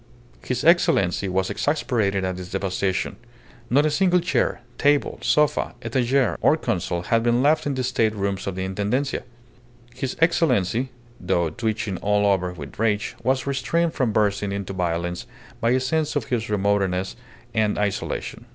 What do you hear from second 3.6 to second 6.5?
Not a single chair, table, sofa, etagere